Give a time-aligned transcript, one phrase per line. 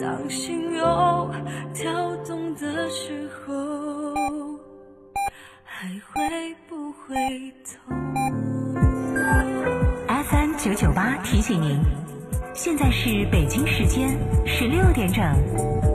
[0.00, 1.30] 当心又
[1.74, 4.14] 跳动的时候，
[5.64, 7.80] 还会不会痛
[10.08, 11.80] ？FM 九九八提醒您，
[12.54, 15.89] 现在是北京时间十六点整。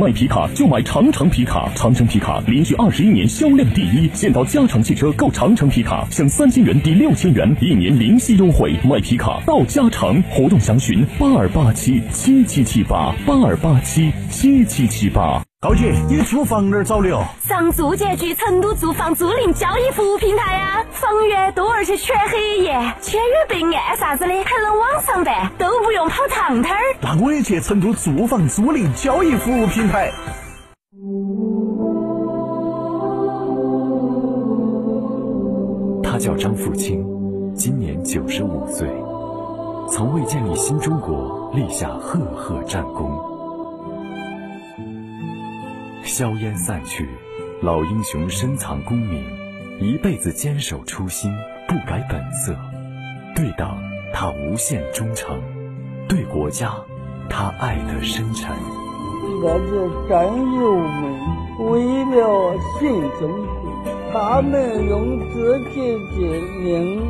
[0.00, 4.08] 买皮卡就买长城皮卡，长城皮卡连续二十一年销量第一。
[4.14, 8.74] 现到加长汽车购长城皮卡，享三千元抵六千元，一年零息优惠。
[8.82, 15.42] 卖皮卡到嘉诚，活动详询八二八七七七七八八二八七七七七八。
[15.60, 17.22] 高姐，你租房哪儿找的哦？
[17.46, 26.82] 上租界局成都住房租赁交易服务平台呀，房源多而且全黑夜，签约备案啥子的还能网上办，都不用跑趟摊儿。
[27.00, 30.12] 那我也去成都住房租赁交易服务平台。
[36.02, 37.02] 他叫张富清，
[37.54, 38.86] 今年九十五岁，
[39.88, 43.10] 曾为建立新中国立下赫赫战功。
[46.04, 47.08] 硝烟散去，
[47.62, 49.24] 老英雄深藏功名，
[49.82, 51.32] 一辈子坚守初心，
[51.66, 52.54] 不改本色。
[53.34, 53.78] 对党，
[54.12, 55.38] 他无限忠诚；
[56.06, 56.74] 对国家，
[57.30, 58.54] 他爱得深沉。
[59.42, 65.80] 那些战友们为了新中国，他们用自己
[66.20, 67.02] 的命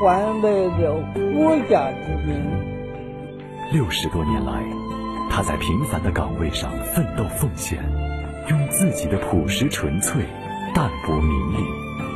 [0.00, 0.94] 换来了
[1.34, 2.40] 国家的命。
[3.72, 4.62] 六十多年来，
[5.28, 7.82] 他在平凡的岗位上奋斗奉献。
[8.48, 10.22] 用自己的朴实纯粹、
[10.74, 11.58] 淡泊名利，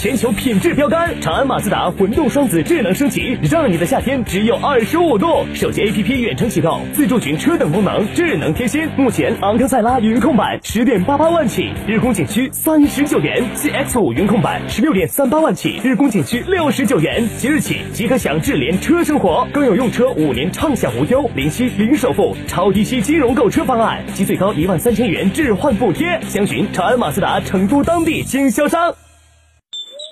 [0.00, 5.44] 全球品质标杆，长安马自达混动双子智能升级，让你的夏天只有二十五度。
[5.54, 8.88] 手机 APP 远程启动，自助群车等功能，智能贴心。
[8.96, 17.28] 目前昂克赛拉云控版十点八八万起，日供仅需三十九元；CX 五云控版十六点三八万起，日供仅需六十九元。
[17.36, 26.20] 即日起即可享智联车生活，更有用车五年畅享无忧、零息零首付、超低息金融购车方案及最高一万三千元置换补贴。
[26.28, 28.94] 详询长安马自达成都当地经销商。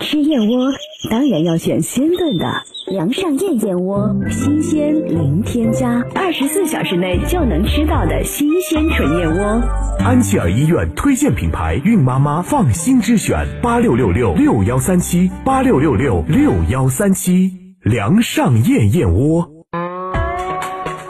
[0.01, 0.71] 吃燕窝
[1.11, 2.63] 当然要选鲜炖的，
[2.93, 9.63] 梁上燕燕窝，新鲜零添加，二十四小时内就能吃到的新鲜纯燕窝。
[10.05, 17.53] 安琪儿医院推荐品牌，孕妈妈放心之选，八六六六六幺三七，八六六六六幺三七，
[17.83, 19.49] 梁上燕燕窝。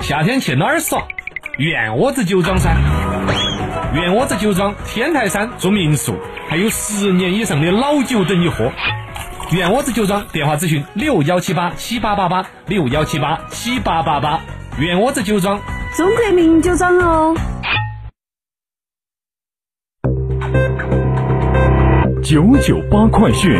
[0.01, 1.03] 夏天去哪儿耍？
[1.59, 2.77] 燕窝子酒庄噻。
[3.97, 6.15] 院窝子酒庄天台山住民宿，
[6.51, 8.71] 还有十年以上的老酒等你喝。
[9.51, 14.39] 原窝子酒庄电话咨询六幺七八七八八八六幺七八七八八八。
[14.79, 15.59] 原窝子酒庄，
[15.97, 17.35] 中国名酒庄哦。
[22.23, 23.59] 九九八快讯。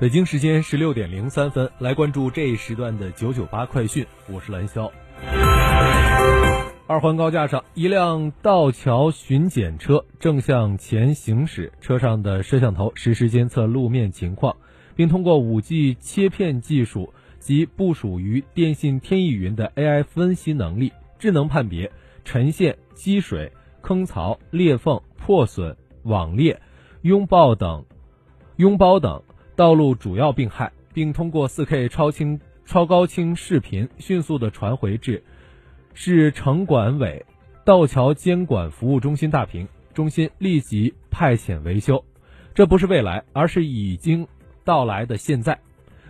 [0.00, 4.06] 北京时间十六点零三分，来关注这一时段的九九八快讯。
[4.32, 4.90] 我是蓝霄。
[6.86, 14.56] 二环高架上，一辆道桥巡检车正向前行驶，车上的摄像头实时监测路面情况，
[14.96, 21.92] 并通过五 G 切片技术及部署于电信天翼云的 AI 分析能力，智能判别
[22.24, 26.58] 沉陷、积水、坑槽、裂缝、破损、网裂、
[27.02, 27.84] 拥抱等，
[28.56, 29.22] 拥抱等。
[29.60, 35.22] 道路主要病害，并通过 4K 超清超高清视频迅速的传回至
[35.92, 37.26] 市城管委
[37.62, 42.02] 道桥监管服务中心大屏，中心立即派遣维修。
[42.54, 44.26] 这不是未来，而是已经
[44.64, 45.58] 到来的现在。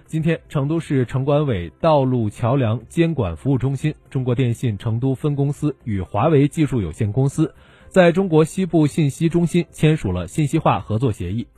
[0.06, 7.52] 今天，成都市城管委道路桥梁监管服务中心、中国电信成都分公司与华为技术有限公司
[7.88, 11.48] 在中国西部信息中心签署了信息化合作协议。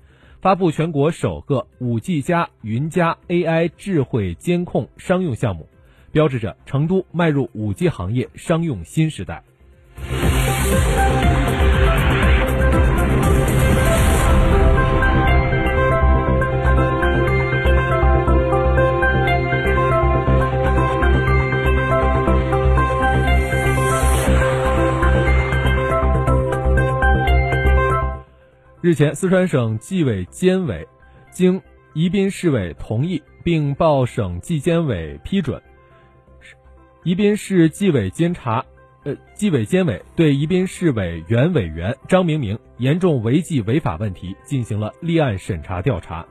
[0.42, 5.68] 发布全国首个五 G 加云加 AI 智慧监控商用项目，
[6.10, 9.44] 标志着成都迈入五 G 行业商用新时代。
[28.82, 30.88] 日前，四川省纪委监委
[31.30, 31.62] 经
[31.94, 35.62] 宜宾市委同意，并报省纪监委批准，
[37.04, 38.64] 宜宾市纪委监察。
[39.04, 46.26] 呃，纪委监委对宜宾市委原委员张明明严重违纪违法问题进行了立案审查调查。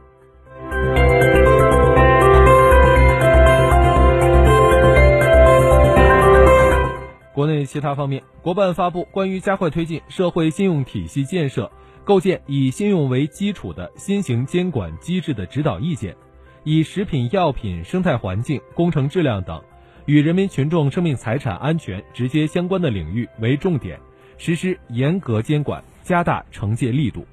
[7.33, 11.71] 国内其他方面，国办发布关于加快推进社会信用体系建设、
[12.03, 16.15] 构建以信用为基础的新型监管机制的指导意见，
[16.63, 19.61] 以食品药品生态环境、工程质量等。
[20.07, 23.99] 与人民群众生命财产安全直接相关的领域为重点，
[24.37, 27.25] 实施严格监管，加大惩戒力度。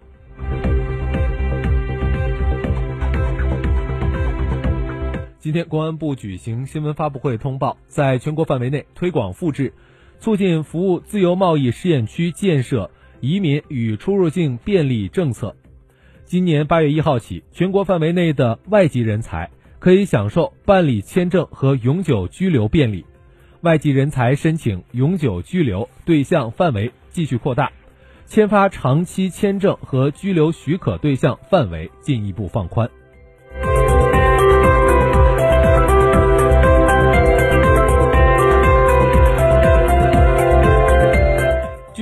[5.38, 9.72] 今天，公安部举行新闻发布会通报，在全国范围内推广复制
[10.20, 15.54] 促进服务自由贸易试验区建设移民与出入境便利政策。
[16.24, 19.50] 今年八月一号起，全国范围内的外籍人才。
[19.80, 23.06] 可以享受办理签证和永久居留便利，
[23.60, 27.70] 外籍人才申请永久居留对象范围继续扩大，
[28.26, 32.90] 签发长期签证和居留许可对象范围进一步放宽。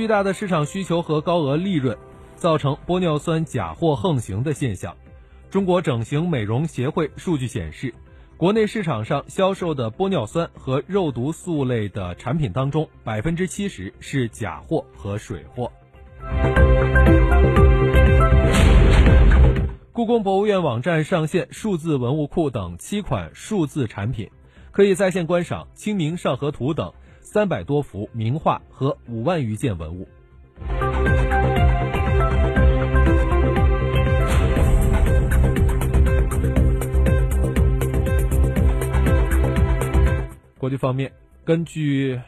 [0.07, 1.97] 巨大的市场需求和高额利润，
[2.37, 4.95] 造成玻尿酸假货横行的现象。
[5.49, 7.93] 中国整形美容协会数据显示，
[8.37, 15.69] 国内市场上销售的玻尿酸和肉毒素类的产品当中，百分之七十是假货和水货。
[19.91, 24.29] 故宫博物院网站上线数字文物库等七款数字产品，
[24.77, 30.07] 可以在线观赏《清明上河图》等三百多幅名画和五万余件文物。
[40.59, 41.11] 国际方面，
[41.43, 42.21] 根据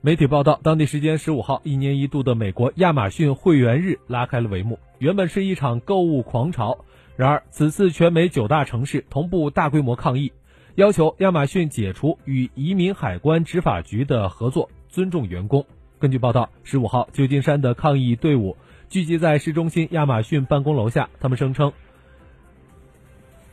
[0.00, 4.78] 媒体报道，当地时间十五号，一年一度的美国亚马逊会员日拉开了帷幕。
[4.98, 6.84] 原本是一场购物狂潮，
[7.16, 10.32] 然而此次全美九大城市同步大规模抗议，
[10.80, 15.66] 要求亚马逊解除与移民海关执法局的合作，尊重员工。
[15.98, 18.56] 根据报道，十五号，旧金山的抗议队伍
[18.88, 21.74] 聚集在市中心亚马逊办公楼下，他们声称，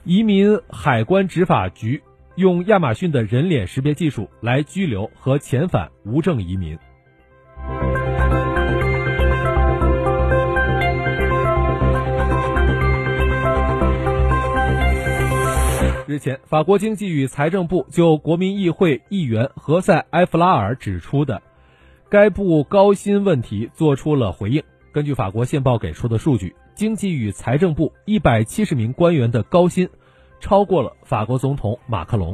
[0.05, 2.01] 移民海关执法局。
[2.37, 6.79] 用亚马逊的人脸识别技术来拘留和遣返无证移民。
[16.07, 21.41] 日前，法国经济与财政部就国民议会议员何塞·埃弗拉尔指出的
[22.09, 24.63] 该部高薪问题作出了回应。
[24.93, 29.89] 根据法国宪报给出的数据，经济与财政部一百七十名官员的高薪。
[30.39, 32.33] 超过了法国总统马克龙。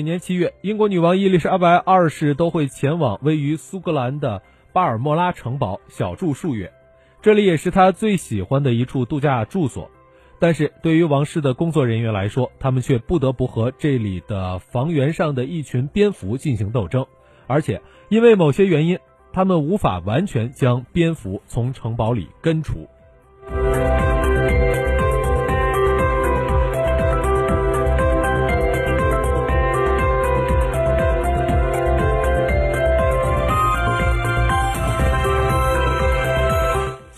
[0.00, 4.40] 每年七月，英国女王伊丽莎白二世都会前往位于苏格兰的
[4.72, 6.72] 巴尔莫拉城堡小住数月，
[7.20, 9.90] 这里也是她最喜欢的一处度假住所。
[10.38, 17.04] 但是对于王室的工作人员来说，他们却不得不和这里的房源上的一群蝙蝠进行斗争。
[17.46, 18.98] 而且，因为某些原因，
[19.34, 22.88] 他们无法完全将蝙蝠从城堡里根除。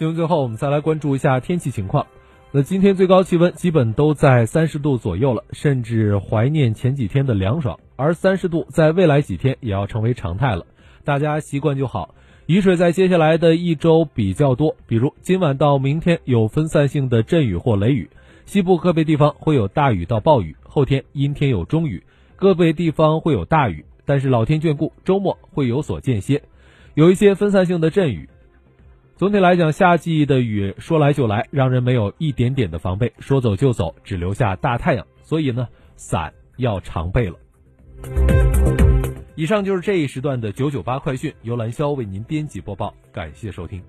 [0.02, 2.08] 新闻最后，我们再来关注一下天气情况。
[2.50, 7.78] 那今天最高气温基本都在三十度左右了，甚至怀念前几天的凉爽。
[7.94, 10.66] 而三十度在未来几天也要成为常态了，
[11.04, 12.16] 大家习惯就好。
[12.46, 18.10] 雨水在接下来的一周比较多，比如今晚到明天有分散性的阵雨或雷雨，
[18.44, 20.56] 西部个别地方会有大雨到暴雨。
[20.64, 22.02] 后天阴天有中雨，
[22.34, 26.42] 个别地方会有大雨，但是老天眷顾，周末会有所间歇，
[26.94, 28.28] 有一些分散性的阵雨。
[29.22, 35.06] 总体来讲，夏季的雨说来就来，让人没有一点点的防备，说走就走，只留下大太阳。
[35.22, 37.36] 所以呢，伞要常备了。
[39.36, 43.80] 以上就是这一时段的九九八快讯，由兰霄为您编辑播报，感谢收听。